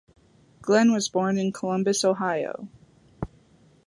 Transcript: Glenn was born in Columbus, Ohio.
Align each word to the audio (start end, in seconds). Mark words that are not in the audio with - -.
Glenn 0.63 0.91
was 0.91 1.09
born 1.09 1.37
in 1.37 1.51
Columbus, 1.51 2.03
Ohio. 2.03 2.67